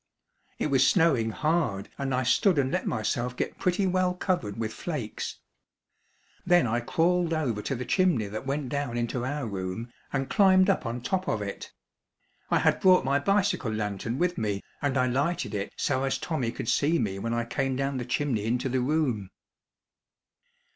It 0.57 0.71
was 0.71 0.87
snowing 0.87 1.29
hard 1.29 1.87
and 1.99 2.11
I 2.11 2.23
stood 2.23 2.57
and 2.57 2.71
let 2.71 2.87
myself 2.87 3.35
get 3.37 3.59
pretty 3.59 3.85
well 3.85 4.15
covered 4.15 4.57
with 4.57 4.73
flakes. 4.73 5.37
Then 6.43 6.65
I 6.65 6.79
crawled 6.79 7.33
over 7.35 7.61
to 7.61 7.75
the 7.75 7.85
chimney 7.85 8.25
that 8.25 8.47
went 8.47 8.69
down 8.69 8.97
into 8.97 9.23
our 9.23 9.45
room 9.45 9.93
and 10.11 10.27
climbed 10.27 10.71
up 10.71 10.87
on 10.87 11.01
top 11.01 11.27
of 11.27 11.43
it. 11.43 11.71
I 12.49 12.57
had 12.57 12.79
brought 12.79 13.05
my 13.05 13.19
bicycle 13.19 13.71
lantern 13.71 14.17
with 14.17 14.39
me 14.39 14.63
and 14.81 14.97
I 14.97 15.05
lighted 15.05 15.53
it 15.53 15.71
so 15.77 16.03
as 16.03 16.17
Tommy 16.17 16.51
could 16.51 16.67
see 16.67 16.97
me 16.97 17.19
when 17.19 17.35
I 17.35 17.45
came 17.45 17.75
down 17.75 17.97
the 17.97 18.03
chimney 18.05 18.45
into 18.45 18.69
the 18.69 18.81
room. 18.81 19.29